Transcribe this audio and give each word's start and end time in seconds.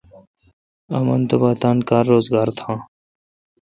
امن 0.97 1.21
تبا 1.29 1.51
تان 1.61 1.77
کار 1.89 2.03
روزگار 2.13 2.49
تھان۔ 2.57 2.77